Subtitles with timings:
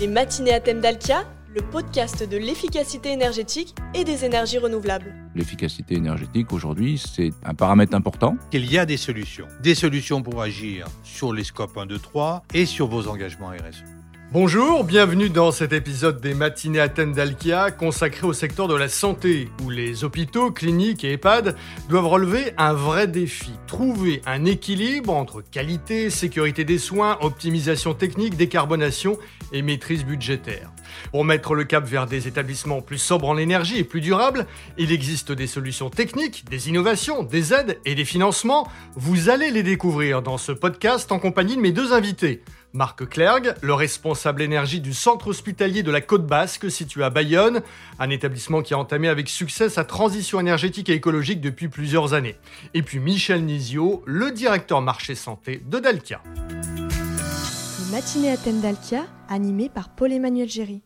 [0.00, 5.12] Les matinées à thème d'Alkia, le podcast de l'efficacité énergétique et des énergies renouvelables.
[5.34, 8.36] L'efficacité énergétique aujourd'hui, c'est un paramètre important.
[8.52, 9.48] Il y a des solutions.
[9.60, 13.97] Des solutions pour agir sur les scopes 1, 2, 3 et sur vos engagements RSE.
[14.30, 19.48] Bonjour, bienvenue dans cet épisode des matinées Athènes d'Alkia consacré au secteur de la santé,
[19.64, 21.56] où les hôpitaux, cliniques et EHPAD
[21.88, 28.36] doivent relever un vrai défi, trouver un équilibre entre qualité, sécurité des soins, optimisation technique,
[28.36, 29.18] décarbonation
[29.50, 30.72] et maîtrise budgétaire.
[31.10, 34.92] Pour mettre le cap vers des établissements plus sobres en énergie et plus durables, il
[34.92, 38.68] existe des solutions techniques, des innovations, des aides et des financements.
[38.94, 42.42] Vous allez les découvrir dans ce podcast en compagnie de mes deux invités.
[42.74, 47.62] Marc Clergue, le responsable énergie du centre hospitalier de la Côte Basque situé à Bayonne,
[47.98, 52.36] un établissement qui a entamé avec succès sa transition énergétique et écologique depuis plusieurs années.
[52.74, 56.22] Et puis Michel Nizio, le directeur marché santé de Dalkia.
[56.36, 60.82] Les matinées Athènes d'Alkia, animées par Paul-Emmanuel Géry.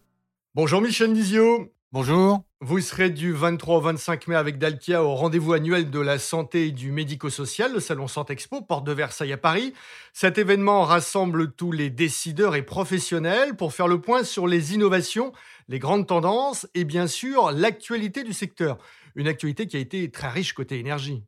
[0.55, 1.73] Bonjour Michel Nizio.
[1.95, 2.43] Bonjour.
[2.63, 6.69] Vous serez du 23 au 25 mai avec Dalkia au rendez-vous annuel de la santé
[6.69, 9.75] et du médico-social, le salon Santé Expo, porte de Versailles à Paris.
[10.15, 15.33] Cet événement rassemble tous les décideurs et professionnels pour faire le point sur les innovations,
[15.69, 18.79] les grandes tendances et bien sûr l'actualité du secteur.
[19.15, 21.23] Une actualité qui a été très riche côté énergie.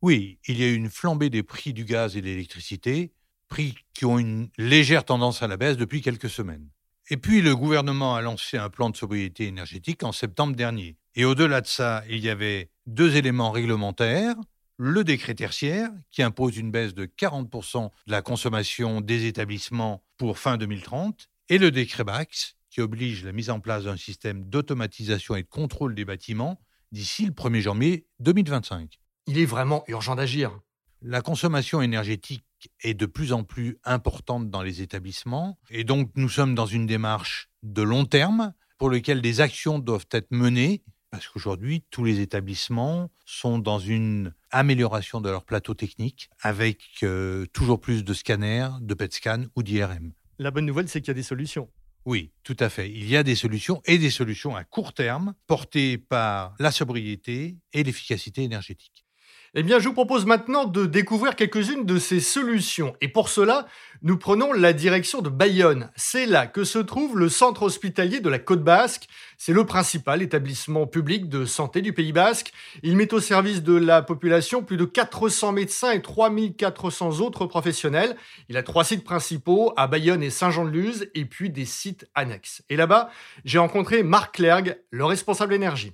[0.00, 3.12] Oui, il y a eu une flambée des prix du gaz et de l'électricité,
[3.48, 6.70] prix qui ont une légère tendance à la baisse depuis quelques semaines.
[7.08, 10.96] Et puis le gouvernement a lancé un plan de sobriété énergétique en septembre dernier.
[11.14, 14.34] Et au-delà de ça, il y avait deux éléments réglementaires.
[14.76, 20.38] Le décret tertiaire, qui impose une baisse de 40% de la consommation des établissements pour
[20.38, 25.36] fin 2030, et le décret BAX, qui oblige la mise en place d'un système d'automatisation
[25.36, 28.98] et de contrôle des bâtiments d'ici le 1er janvier 2025.
[29.28, 30.58] Il est vraiment urgent d'agir.
[31.02, 32.44] La consommation énergétique
[32.82, 36.86] est de plus en plus importante dans les établissements et donc nous sommes dans une
[36.86, 42.20] démarche de long terme pour lequel des actions doivent être menées parce qu'aujourd'hui tous les
[42.20, 48.68] établissements sont dans une amélioration de leur plateau technique avec euh, toujours plus de scanners,
[48.80, 50.12] de PET scan ou d'IRM.
[50.38, 51.70] La bonne nouvelle, c'est qu'il y a des solutions.
[52.04, 52.90] Oui, tout à fait.
[52.90, 57.56] Il y a des solutions et des solutions à court terme portées par la sobriété
[57.72, 59.05] et l'efficacité énergétique.
[59.54, 62.94] Eh bien, je vous propose maintenant de découvrir quelques-unes de ces solutions.
[63.00, 63.66] Et pour cela,
[64.02, 65.90] nous prenons la direction de Bayonne.
[65.96, 69.06] C'est là que se trouve le centre hospitalier de la Côte Basque.
[69.38, 72.52] C'est le principal établissement public de santé du Pays Basque.
[72.82, 78.16] Il met au service de la population plus de 400 médecins et 3400 autres professionnels.
[78.48, 82.62] Il a trois sites principaux à Bayonne et Saint-Jean-de-Luz et puis des sites annexes.
[82.68, 83.10] Et là-bas,
[83.44, 85.92] j'ai rencontré Marc Clergue, le responsable énergie.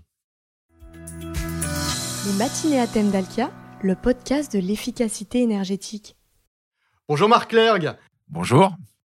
[2.24, 3.50] Les matinées à thème d'Alkia,
[3.82, 6.16] le podcast de l'efficacité énergétique.
[7.08, 7.96] Bonjour Marc Clergue.
[8.28, 8.76] Bonjour.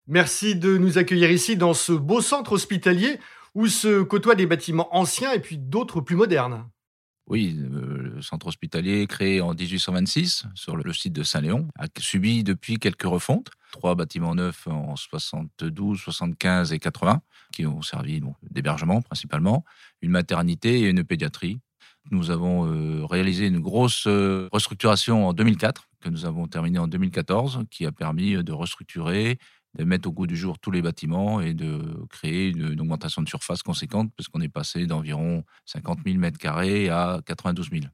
[0.06, 3.18] Merci de nous accueillir ici dans ce beau centre hospitalier
[3.56, 6.64] où se côtoient des bâtiments anciens et puis d'autres plus modernes.
[7.26, 12.44] Oui, euh, le centre hospitalier créé en 1826 sur le site de Saint-Léon a subi
[12.44, 13.50] depuis quelques refontes.
[13.72, 17.20] Trois bâtiments neufs en 72, 75 et 80
[17.52, 19.64] qui ont servi d'hébergement principalement,
[20.02, 21.58] une maternité et une pédiatrie
[22.10, 26.88] nous avons euh, réalisé une grosse euh, restructuration en 2004, que nous avons terminée en
[26.88, 29.38] 2014, qui a permis euh, de restructurer,
[29.78, 31.80] de mettre au goût du jour tous les bâtiments et de
[32.10, 36.88] créer une, augmentation de surface conséquente, parce qu'on est passé d'environ 50 000 mètres carrés
[36.88, 37.84] à 92 000.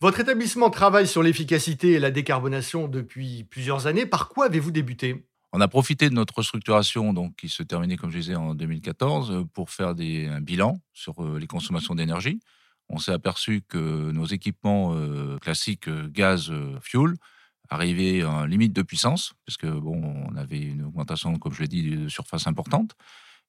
[0.00, 4.06] Votre établissement travaille sur l'efficacité et la décarbonation depuis plusieurs années.
[4.06, 5.26] Par quoi avez-vous débuté?
[5.52, 9.46] On a profité de notre restructuration, donc, qui se terminait, comme je disais, en 2014,
[9.52, 12.40] pour faire des, un bilan sur les consommations d'énergie
[12.88, 17.14] on s'est aperçu que nos équipements euh, classiques euh, gaz euh, fuel
[17.68, 21.96] arrivaient à limite de puissance, parce bon, on avait une augmentation, comme je l'ai dit,
[21.96, 22.92] de surface importante.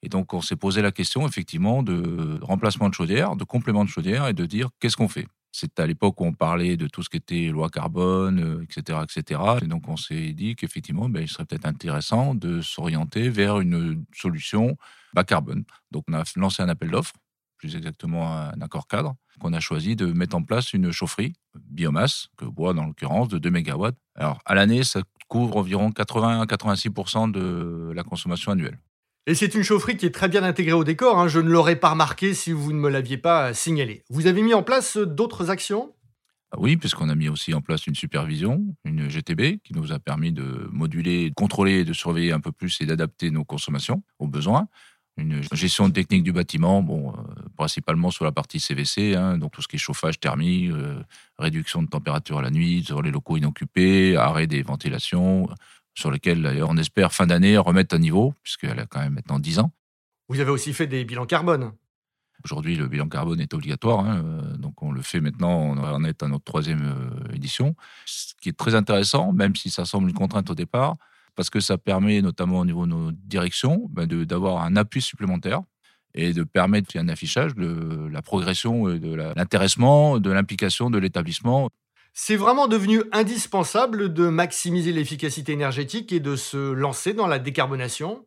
[0.01, 3.89] Et donc, on s'est posé la question, effectivement, de remplacement de chaudière, de complément de
[3.89, 5.27] chaudière, et de dire qu'est-ce qu'on fait?
[5.51, 9.39] C'est à l'époque où on parlait de tout ce qui était loi carbone, etc., etc.
[9.61, 14.03] Et donc, on s'est dit qu'effectivement, ben, il serait peut-être intéressant de s'orienter vers une
[14.15, 14.77] solution
[15.13, 15.63] bas carbone.
[15.91, 17.13] Donc, on a lancé un appel d'offres
[17.57, 22.27] plus exactement un accord cadre, qu'on a choisi de mettre en place une chaufferie biomasse,
[22.37, 23.89] que bois dans l'occurrence, de 2 MW.
[24.15, 28.79] Alors, à l'année, ça couvre environ 80 86% de la consommation annuelle.
[29.25, 31.19] Et c'est une chaufferie qui est très bien intégrée au décor.
[31.19, 31.27] Hein.
[31.27, 34.03] Je ne l'aurais pas remarqué si vous ne me l'aviez pas signalé.
[34.09, 35.93] Vous avez mis en place d'autres actions?
[36.51, 39.99] Ah oui, puisqu'on a mis aussi en place une supervision, une GTB, qui nous a
[39.99, 44.27] permis de moduler, de contrôler, de surveiller un peu plus et d'adapter nos consommations aux
[44.27, 44.69] besoins
[45.17, 47.13] une gestion technique du bâtiment, bon, euh,
[47.55, 51.01] principalement sur la partie CVC, hein, donc tout ce qui est chauffage thermique, euh,
[51.39, 55.49] réduction de température à la nuit, sur les locaux inoccupés, arrêt des ventilations,
[55.95, 59.39] sur lesquels d'ailleurs on espère fin d'année remettre à niveau, puisqu'elle a quand même maintenant
[59.39, 59.71] 10 ans.
[60.29, 61.71] Vous avez aussi fait des bilans carbone.
[62.45, 66.03] Aujourd'hui, le bilan carbone est obligatoire, hein, euh, donc on le fait maintenant, on en
[66.03, 67.75] est à notre troisième édition.
[68.05, 70.95] Ce qui est très intéressant, même si ça semble une contrainte au départ,
[71.37, 75.61] parce que ça permet, notamment au niveau de nos directions, ben, d'avoir un appui supplémentaire
[76.15, 81.69] et de permettre un affichage de la progression, de l'intéressement, de l'implication de l'établissement.
[82.13, 88.25] C'est vraiment devenu indispensable de maximiser l'efficacité énergétique et de se lancer dans la décarbonation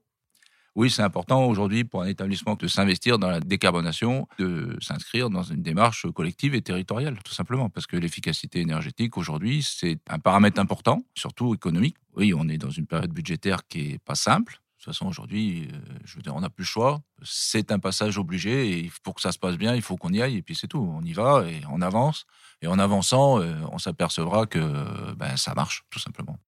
[0.76, 5.42] oui, c'est important aujourd'hui pour un établissement de s'investir dans la décarbonation, de s'inscrire dans
[5.42, 10.60] une démarche collective et territoriale, tout simplement, parce que l'efficacité énergétique aujourd'hui, c'est un paramètre
[10.60, 11.96] important, surtout économique.
[12.14, 14.54] Oui, on est dans une période budgétaire qui est pas simple.
[14.54, 17.02] De toute façon, aujourd'hui, euh, je veux dire, on n'a plus le choix.
[17.22, 20.22] C'est un passage obligé et pour que ça se passe bien, il faut qu'on y
[20.22, 20.78] aille et puis c'est tout.
[20.78, 22.24] On y va et on avance.
[22.62, 26.38] Et en avançant, euh, on s'apercevra que ben, ça marche, tout simplement.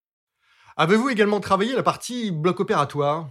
[0.77, 3.29] Avez-vous également travaillé la partie bloc opératoire?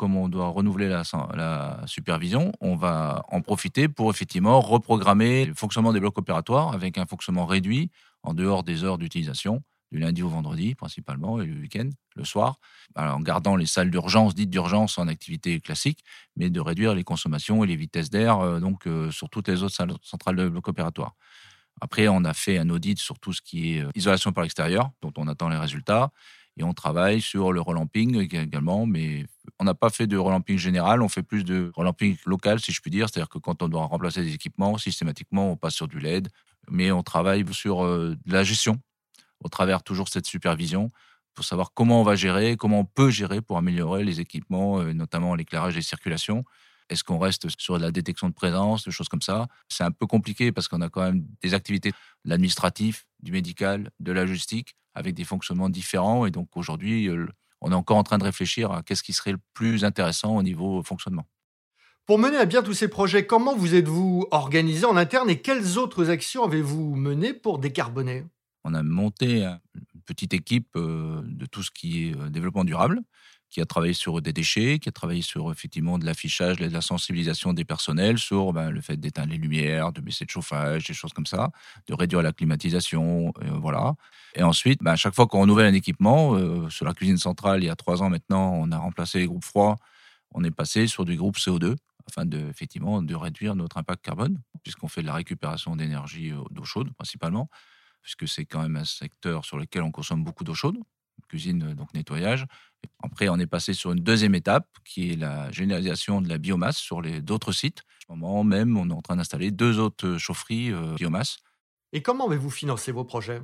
[0.00, 5.92] Comme on doit renouveler la, supervision, on va en profiter pour effectivement reprogrammer le fonctionnement
[5.92, 7.90] des blocs opératoires avec un fonctionnement réduit
[8.22, 9.62] en dehors des heures d'utilisation,
[9.92, 12.60] du lundi au vendredi principalement et le week-end, le soir,
[12.96, 16.02] en gardant les salles d'urgence, dites d'urgence en activité classique,
[16.34, 19.62] mais de réduire les consommations et les vitesses d'air euh, donc euh, sur toutes les
[19.62, 21.14] autres salles centrales de blocs opératoires.
[21.82, 24.92] Après, on a fait un audit sur tout ce qui est euh, isolation par l'extérieur,
[25.02, 26.10] dont on attend les résultats.
[26.56, 29.26] Et on travaille sur le relamping également, mais
[29.58, 32.80] on n'a pas fait de relamping général, on fait plus de relamping local, si je
[32.80, 33.08] puis dire.
[33.08, 36.28] C'est-à-dire que quand on doit remplacer des équipements, systématiquement, on passe sur du LED,
[36.68, 38.78] mais on travaille sur euh, la gestion,
[39.42, 40.90] au travers toujours cette supervision,
[41.34, 44.92] pour savoir comment on va gérer, comment on peut gérer pour améliorer les équipements, euh,
[44.92, 46.44] notamment l'éclairage et circulation.
[46.90, 49.46] Est-ce qu'on reste sur la détection de présence, des choses comme ça?
[49.68, 53.90] C'est un peu compliqué parce qu'on a quand même des activités de l'administratif, du médical,
[54.00, 56.26] de la logistique avec des fonctionnements différents.
[56.26, 57.26] Et donc aujourd'hui, euh,
[57.60, 60.42] on est encore en train de réfléchir à qu'est-ce qui serait le plus intéressant au
[60.42, 61.26] niveau fonctionnement.
[62.06, 65.78] Pour mener à bien tous ces projets, comment vous êtes-vous organisé en interne et quelles
[65.78, 68.24] autres actions avez-vous menées pour décarboner?
[68.64, 73.00] On a monté une petite équipe euh, de tout ce qui est euh, développement durable
[73.50, 76.80] qui a travaillé sur des déchets, qui a travaillé sur effectivement de l'affichage, de la
[76.80, 80.94] sensibilisation des personnels sur ben, le fait d'éteindre les lumières, de baisser le chauffage, des
[80.94, 81.50] choses comme ça,
[81.88, 83.94] de réduire la climatisation, euh, voilà.
[84.36, 87.62] Et ensuite, ben, à chaque fois qu'on renouvelle un équipement, euh, sur la cuisine centrale,
[87.62, 89.76] il y a trois ans maintenant, on a remplacé les groupes froids,
[90.32, 91.74] on est passé sur du groupe CO2
[92.06, 96.42] afin de, effectivement, de réduire notre impact carbone, puisqu'on fait de la récupération d'énergie euh,
[96.50, 97.50] d'eau chaude principalement,
[98.00, 100.78] puisque c'est quand même un secteur sur lequel on consomme beaucoup d'eau chaude
[101.30, 102.46] cuisine, euh, donc nettoyage.
[103.02, 106.76] Après, on est passé sur une deuxième étape qui est la généralisation de la biomasse
[106.76, 107.82] sur d'autres sites.
[108.08, 111.38] En ce moment même, on est en train d'installer deux autres chaufferies euh, biomasse.
[111.92, 113.42] Et comment avez-vous financé vos projets?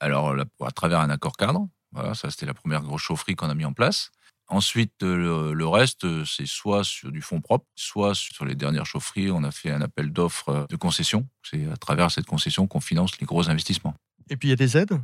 [0.00, 1.68] Alors, à travers un accord cadre.
[1.92, 4.10] Voilà, ça c'était la première grosse chaufferie qu'on a mis en place.
[4.48, 9.30] Ensuite, euh, le, reste, c'est soit sur du fonds propre, soit sur les dernières chaufferies,
[9.30, 11.28] on a fait un appel d'offres de concession.
[11.42, 13.94] C'est à travers cette concession qu'on finance les gros investissements.
[14.28, 15.00] Et puis il y a des aides?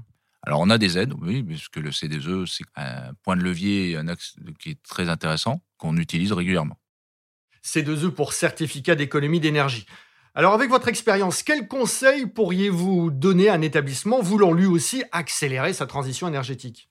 [0.47, 4.07] Alors, on a des aides, oui, puisque le CDE, c'est un point de levier, un
[4.07, 6.79] axe qui est très intéressant, qu'on utilise régulièrement.
[7.65, 9.87] C2E pour certificat d'économie d'énergie.
[10.37, 15.73] Alors, avec votre expérience, quels conseils pourriez-vous donner à un établissement voulant lui aussi accélérer
[15.73, 16.89] sa transition énergétique?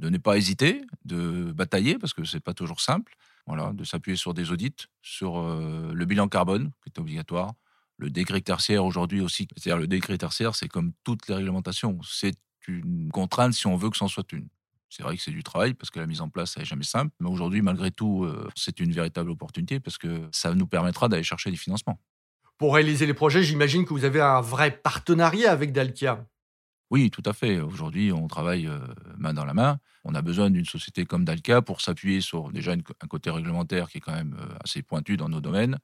[0.00, 3.14] De ne pas hésiter, de batailler, parce que ce n'est pas toujours simple.
[3.46, 7.52] Voilà, de s'appuyer sur des audits, sur euh, le bilan carbone, qui est obligatoire,
[7.96, 9.46] le décret tertiaire aujourd'hui aussi.
[9.56, 12.00] C'est-à-dire le décret tertiaire, c'est comme toutes les réglementations.
[12.02, 12.34] C'est
[12.68, 14.48] une contrainte si on veut que c'en soit une.
[14.90, 16.84] C'est vrai que c'est du travail parce que la mise en place, ça n'est jamais
[16.84, 17.14] simple.
[17.20, 21.22] Mais aujourd'hui, malgré tout, euh, c'est une véritable opportunité parce que ça nous permettra d'aller
[21.22, 22.00] chercher des financements.
[22.56, 26.26] Pour réaliser les projets, j'imagine que vous avez un vrai partenariat avec Dalkia.
[26.90, 27.60] Oui, tout à fait.
[27.60, 28.78] Aujourd'hui, on travaille euh,
[29.18, 29.78] main dans la main.
[30.04, 33.98] On a besoin d'une société comme Dalkia pour s'appuyer sur déjà un côté réglementaire qui
[33.98, 35.78] est quand même euh, assez pointu dans nos domaines.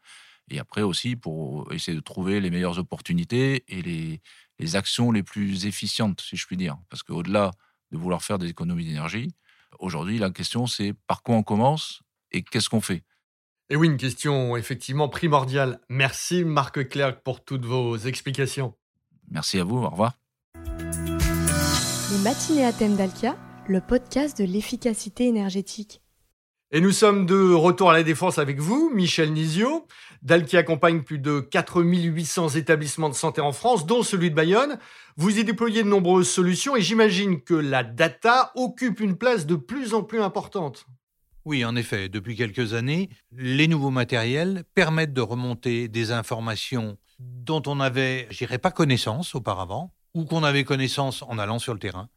[0.51, 4.21] Et après aussi pour essayer de trouver les meilleures opportunités et les,
[4.59, 6.77] les actions les plus efficientes, si je puis dire.
[6.89, 7.51] Parce qu'au-delà
[7.91, 9.35] de vouloir faire des économies d'énergie,
[9.79, 13.03] aujourd'hui, la question, c'est par quoi on commence et qu'est-ce qu'on fait?
[13.71, 15.81] Et oui, une question effectivement primordiale.
[15.89, 18.75] Merci Marc Clerc pour toutes vos explications.
[19.31, 20.19] Merci à vous, au revoir.
[22.13, 26.04] Les matinées à thème d'Alkia, le podcast de l'efficacité énergétique.
[26.75, 29.87] Et nous sommes de retour à la défense avec vous, Michel Nizio.
[30.23, 34.81] DAL qui accompagne plus de 4800 établissements de santé en France, dont celui de Bayonne.
[35.17, 39.55] Vous y déployez de nombreuses solutions et j'imagine que la data occupe une place de
[39.55, 40.87] plus en plus importante.
[41.45, 47.63] Oui, en effet, depuis quelques années, les nouveaux matériels permettent de remonter des informations dont
[47.67, 52.09] on n'avait, je pas connaissance auparavant, ou qu'on avait connaissance en allant sur le terrain.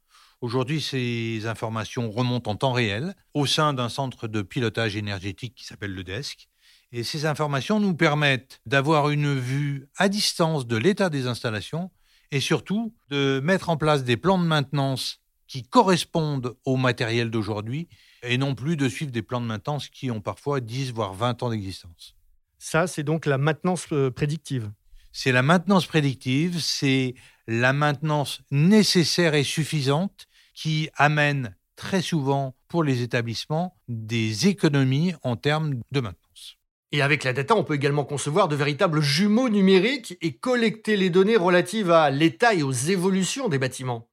[0.42, 5.66] Aujourd'hui, ces informations remontent en temps réel au sein d'un centre de pilotage énergétique qui
[5.66, 6.48] s'appelle le DESC
[6.92, 11.90] Et ces informations nous permettent d'avoir une vue à distance de l'état des installations
[12.30, 17.88] et surtout de mettre en place des plans de maintenance qui correspondent au matériel d'aujourd'hui
[18.22, 21.42] et non plus de suivre des plans de maintenance qui ont parfois 10 voire 20
[21.42, 22.16] ans d'existence.
[22.60, 24.72] Ça, c'est donc la maintenance euh, prédictive.
[25.12, 27.16] C'est la maintenance prédictive, c'est
[27.48, 35.36] la maintenance nécessaire et suffisante qui amène très souvent pour les établissements des économies en
[35.36, 36.58] termes de maintenance.
[36.92, 41.10] Et avec la data, on peut également concevoir de véritables jumeaux numériques et collecter les
[41.10, 44.08] données relatives à l'état et aux évolutions des bâtiments.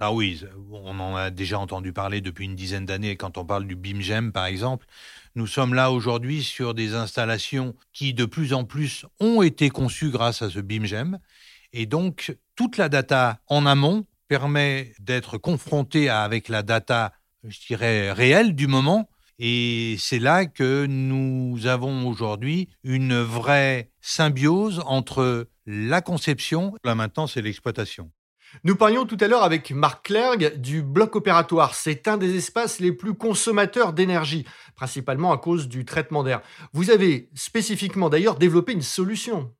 [0.00, 3.66] Ah oui, on en a déjà entendu parler depuis une dizaine d'années quand on parle
[3.66, 4.86] du BIMGEM par exemple.
[5.34, 10.10] Nous sommes là aujourd'hui sur des installations qui de plus en plus ont été conçues
[10.10, 11.18] grâce à ce BIMGEM.
[11.72, 17.12] Et donc, toute la data en amont permet d'être confronté avec la data,
[17.44, 19.08] je dirais, réelle du moment.
[19.38, 27.36] Et c'est là que nous avons aujourd'hui une vraie symbiose entre la conception, la maintenance
[27.36, 28.10] et l'exploitation.
[28.64, 31.74] Nous parlions tout à l'heure avec Marc Clergue du bloc opératoire.
[31.74, 36.40] C'est un des espaces les plus consommateurs d'énergie, principalement à cause du traitement d'air.
[36.72, 39.52] Vous avez spécifiquement d'ailleurs développé une solution.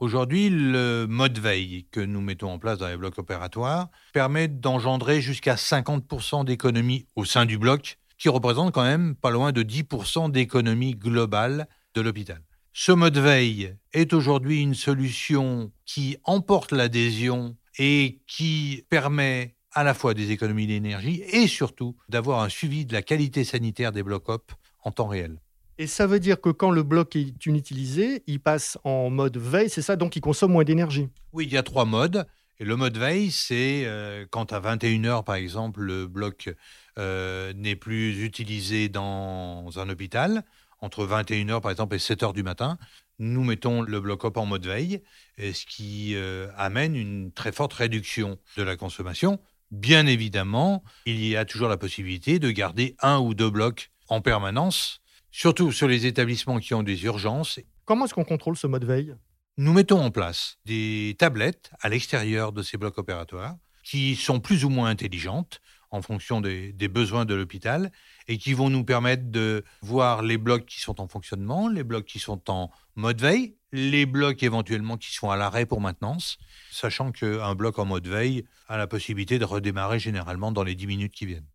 [0.00, 5.20] Aujourd'hui, le mode veille que nous mettons en place dans les blocs opératoires permet d'engendrer
[5.20, 10.30] jusqu'à 50% d'économie au sein du bloc, qui représente quand même pas loin de 10%
[10.30, 12.40] d'économie globale de l'hôpital.
[12.72, 19.92] Ce mode veille est aujourd'hui une solution qui emporte l'adhésion et qui permet à la
[19.92, 24.30] fois des économies d'énergie et surtout d'avoir un suivi de la qualité sanitaire des blocs
[24.30, 24.52] op
[24.82, 25.38] en temps réel.
[25.80, 29.70] Et ça veut dire que quand le bloc est inutilisé, il passe en mode veille,
[29.70, 32.26] c'est ça Donc il consomme moins d'énergie Oui, il y a trois modes.
[32.58, 36.54] Et le mode veille, c'est euh, quand à 21h, par exemple, le bloc
[36.98, 40.42] euh, n'est plus utilisé dans un hôpital,
[40.82, 42.76] entre 21h, par exemple, et 7h du matin,
[43.18, 45.00] nous mettons le bloc-op en mode veille,
[45.38, 49.40] ce qui euh, amène une très forte réduction de la consommation.
[49.70, 54.20] Bien évidemment, il y a toujours la possibilité de garder un ou deux blocs en
[54.20, 57.60] permanence, surtout sur les établissements qui ont des urgences.
[57.84, 59.14] Comment est-ce qu'on contrôle ce mode veille?
[59.56, 64.64] Nous mettons en place des tablettes à l'extérieur de ces blocs opératoires qui sont plus
[64.64, 65.60] ou moins intelligentes
[65.90, 67.90] en fonction des, besoins de l'hôpital
[68.28, 72.04] et qui vont nous permettre de voir les blocs qui sont en fonctionnement, les blocs
[72.04, 76.38] qui sont en mode veille, les blocs éventuellement qui sont à l'arrêt pour maintenance,
[76.70, 80.86] sachant qu'un bloc en mode veille a la possibilité de redémarrer généralement dans les 10
[80.86, 81.48] minutes qui viennent.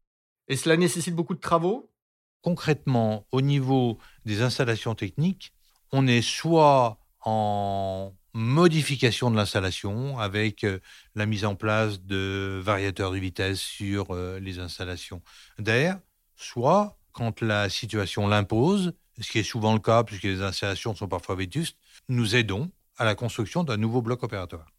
[0.48, 1.90] Et cela nécessite beaucoup de travaux?
[2.46, 5.52] Concrètement, au niveau des installations techniques,
[5.92, 10.78] on est soit en modification de l'installation avec euh,
[11.16, 15.24] la mise en place de variateurs de vitesse sur euh, les installations
[15.58, 15.98] d'air,
[16.36, 21.08] soit quand la situation l'impose, ce qui est souvent le cas puisque les installations sont
[21.08, 24.75] parfois vétustes, nous aidons à la construction d'un nouveau bloc opératoire.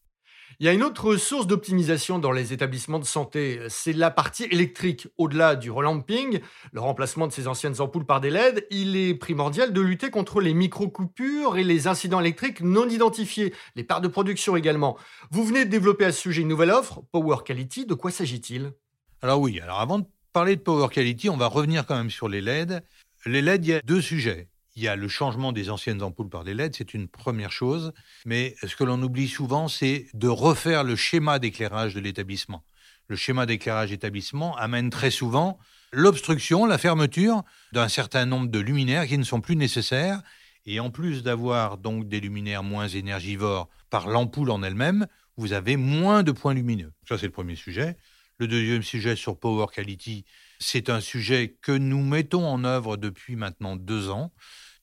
[0.59, 4.45] Il y a une autre source d'optimisation dans les établissements de santé, c'est la partie
[4.45, 5.07] électrique.
[5.19, 6.41] Au-delà du relamping,
[6.73, 10.41] le remplacement de ces anciennes ampoules par des LED, il est primordial de lutter contre
[10.41, 14.97] les micro-coupures et les incidents électriques non identifiés, les parts de production également.
[15.31, 18.73] Vous venez de développer à ce sujet une nouvelle offre, Power Quality, de quoi s'agit-il?
[19.21, 22.29] Alors oui, alors avant de parler de Power Quality, on va revenir quand même sur
[22.29, 22.83] les LED.
[23.27, 24.49] Les LED, il y a deux sujets.
[24.77, 27.95] Il y a le changement des anciennes ampoules par des LED, c'est une première chose.
[28.27, 32.63] Mais ce que l'on oublie souvent, c'est de refaire le schéma d'éclairage de l'établissement.
[33.09, 35.59] Le schéma d'éclairage d'établissement amène très souvent
[35.93, 37.43] l'obstruction, la fermeture
[37.73, 40.21] d'un certain nombre de luminaires qui ne sont plus nécessaires.
[40.67, 45.07] Et en plus d'avoir donc des luminaires moins énergivores par l'ampoule en elle-même,
[45.39, 46.93] vous avez moins de points lumineux.
[47.09, 47.97] Ça, c'est le premier sujet.
[48.39, 50.27] Le deuxième sujet sur Power Quality,
[50.59, 54.33] c'est un sujet que nous mettons en œuvre depuis maintenant deux ans.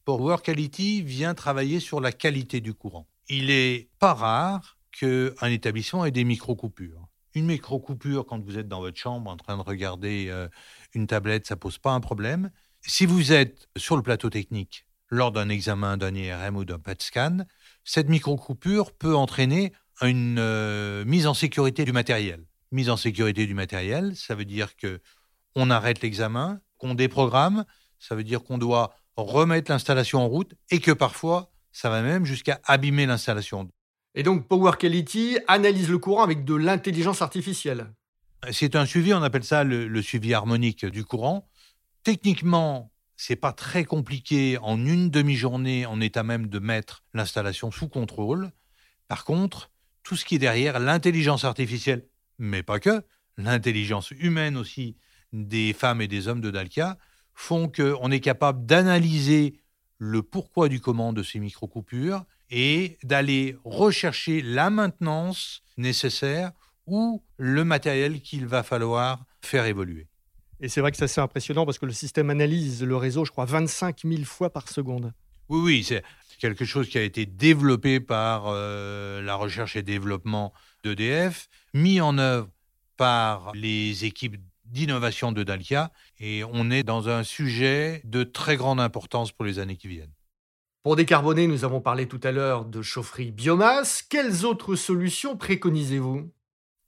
[0.06, 3.08] Power Quality vient travailler sur la qualité du courant.
[3.30, 7.08] Il est pas rare qu'un établissement ait des micro-coupures.
[7.36, 10.48] Une micro-coupure, quand vous êtes dans votre chambre en train de regarder euh,
[10.94, 12.52] une tablette, ça pose pas un problème.
[12.82, 17.02] Si vous êtes sur le plateau technique lors d'un examen d'un IRM ou d'un PET
[17.02, 17.38] scan,
[17.84, 22.46] cette micro-coupure peut entraîner une euh, mise en sécurité du matériel.
[22.72, 25.00] Mise en sécurité du matériel, ça veut dire que
[25.56, 27.66] on arrête l'examen, qu'on déprogramme,
[28.00, 32.26] ça veut dire qu'on doit remettre l'installation en route et que parfois, ça va même
[32.26, 33.70] jusqu'à abîmer l'installation.
[34.16, 37.92] Et donc Power Quality analyse le courant avec de l'intelligence artificielle.
[38.52, 41.48] C'est un suivi, on appelle ça le, suivi harmonique du courant.
[42.04, 44.58] Techniquement, c'est pas très compliqué.
[44.62, 48.52] En une demi-journée, on est à même de mettre l'installation sous contrôle.
[49.08, 49.72] Par contre,
[50.04, 52.06] tout ce qui est derrière, l'intelligence artificielle,
[52.38, 53.04] mais pas que,
[53.38, 54.98] l'intelligence humaine aussi
[55.32, 56.98] des femmes et des hommes de Dalkia,
[57.34, 59.60] font qu'on est capable d'analyser
[59.98, 66.52] le pourquoi du comment de ces micro-coupures et d'aller rechercher la maintenance nécessaire
[66.86, 70.08] ou le matériel qu'il va falloir faire évoluer.
[70.60, 73.32] Et c'est vrai que c'est assez impressionnant parce que le système analyse le réseau, je
[73.32, 75.14] crois, 25 000 fois par seconde.
[75.50, 76.04] Oui, oui, c'est
[76.40, 82.18] quelque chose qui a été développé par euh, la recherche et développement d'EDF, mis en
[82.18, 82.50] œuvre
[82.98, 84.38] par les équipes
[84.74, 89.60] d'innovation de Dalkia, et on est dans un sujet de très grande importance pour les
[89.60, 90.12] années qui viennent.
[90.82, 94.02] Pour décarboner, nous avons parlé tout à l'heure de chaufferie biomasse.
[94.02, 96.30] Quelles autres solutions préconisez-vous?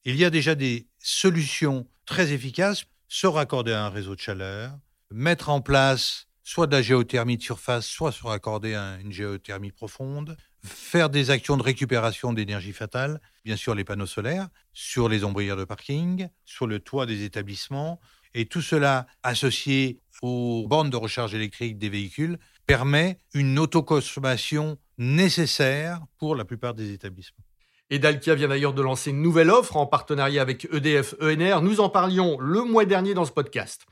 [0.03, 4.77] Il y a déjà des solutions très efficaces, se raccorder à un réseau de chaleur,
[5.11, 9.71] mettre en place soit de la géothermie de surface, soit se raccorder à une géothermie
[9.71, 15.23] profonde, faire des actions de récupération d'énergie fatale, bien sûr les panneaux solaires, sur les
[15.23, 17.99] ombrières de parking, sur le toit des établissements,
[18.33, 26.01] et tout cela associé aux bornes de recharge électrique des véhicules permet une autoconsommation nécessaire
[26.17, 27.44] pour la plupart des établissements.
[27.91, 31.61] Et Dalkia vient d'ailleurs de lancer une nouvelle offre en partenariat avec EDF ENR.
[31.61, 33.85] Nous en parlions le mois dernier dans ce podcast.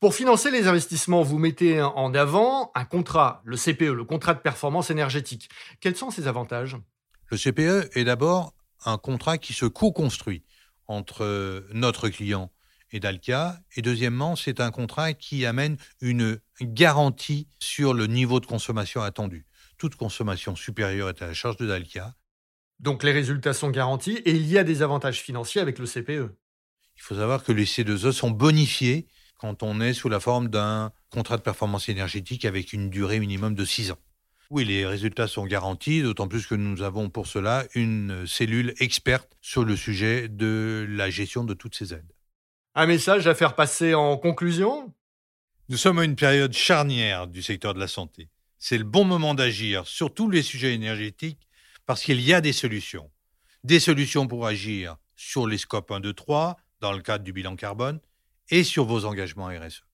[0.00, 4.38] Pour financer les investissements, vous mettez en avant un contrat, le CPE, le contrat de
[4.38, 5.50] performance énergétique.
[5.80, 6.78] Quels sont ses avantages?
[7.30, 8.54] Le CPE est d'abord
[8.86, 10.42] un contrat qui se co-construit
[10.86, 12.50] entre notre client
[12.92, 13.60] et Dalkia.
[13.76, 19.44] Et deuxièmement, c'est un contrat qui amène une garantie sur le niveau de consommation attendu.
[19.76, 22.14] Toute consommation supérieure est à la charge de Dalkia
[22.84, 26.36] donc les résultats sont garantis et il y a des avantages financiers avec le CPE.
[26.96, 30.92] Il faut savoir que les C2E sont bonifiés quand on est sous la forme d'un
[31.08, 33.98] contrat de performance énergétique avec une durée minimum de 6 ans.
[34.50, 39.34] Oui, les résultats sont garantis, d'autant plus que nous avons pour cela une cellule experte
[39.40, 42.12] sur le sujet de la gestion de toutes ces aides.
[42.74, 44.92] Un message à faire passer en conclusion?
[45.70, 48.28] Nous sommes à une période charnière du secteur de la santé.
[48.58, 51.48] C'est le bon moment d'agir sur tous les sujets énergétiques
[51.86, 53.10] parce qu'il y a des solutions.
[53.62, 57.56] Des solutions pour agir sur les scopes 1, 2, 3, dans le cadre du bilan
[57.56, 58.00] carbone,
[58.50, 59.84] et sur vos engagements RSE.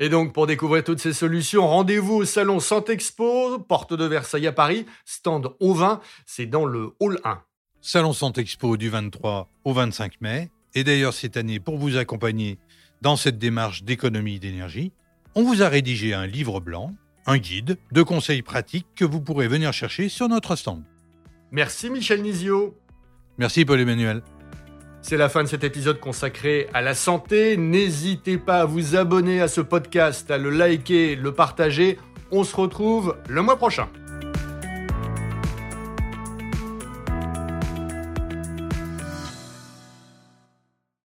[0.00, 4.52] Et donc, pour découvrir toutes ces solutions, rendez-vous au salon Santexpo, porte de Versailles à
[4.52, 7.42] Paris, stand au 20, c'est dans le hall 1.
[7.80, 10.50] Salon Santexpo du 23 au 25 mai.
[10.74, 12.58] Et d'ailleurs, cette année, pour vous accompagner
[13.02, 14.92] dans cette démarche d'économie d'énergie,
[15.34, 16.94] on vous a rédigé un livre blanc,
[17.26, 20.84] un guide de conseils pratiques que vous pourrez venir chercher sur notre stand.
[21.50, 22.74] Merci Michel Nizio.
[23.38, 24.22] Merci Paul-Emmanuel.
[25.00, 27.56] C'est la fin de cet épisode consacré à la santé.
[27.56, 31.98] N'hésitez pas à vous abonner à ce podcast, à le liker, le partager.
[32.30, 33.88] On se retrouve le mois prochain.